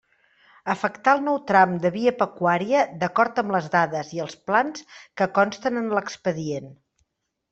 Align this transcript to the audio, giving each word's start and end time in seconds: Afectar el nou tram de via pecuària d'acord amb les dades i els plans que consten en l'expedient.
Afectar 0.73 1.11
el 1.17 1.19
nou 1.25 1.35
tram 1.51 1.75
de 1.83 1.89
via 1.97 2.13
pecuària 2.21 2.81
d'acord 3.03 3.41
amb 3.43 3.53
les 3.57 3.69
dades 3.77 4.09
i 4.19 4.23
els 4.25 4.35
plans 4.49 4.87
que 5.21 5.27
consten 5.39 5.81
en 5.83 5.93
l'expedient. 5.99 6.73